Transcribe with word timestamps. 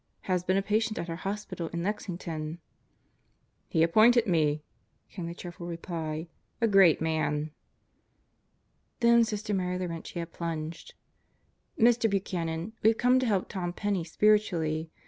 Has 0.21 0.43
been 0.43 0.57
a 0.57 0.63
patient 0.63 0.97
at 0.97 1.11
our 1.11 1.15
hospital 1.15 1.67
in 1.67 1.83
Lexington." 1.83 2.57
"He 3.69 3.83
appointed 3.83 4.25
me," 4.25 4.63
came 5.11 5.27
the 5.27 5.35
cheerful 5.35 5.67
reply. 5.67 6.27
"A 6.59 6.67
great 6.67 7.01
man." 7.01 7.51
Then 9.01 9.23
Sister 9.23 9.53
Mary 9.53 9.77
Laurentia 9.77 10.25
plunged: 10.25 10.95
"Mr. 11.77 12.09
Buchanan, 12.09 12.73
we've 12.81 12.97
come 12.97 13.19
to 13.19 13.27
help 13.27 13.47
Tom 13.47 13.73
Penney 13.73 14.03
spiritually. 14.03 14.89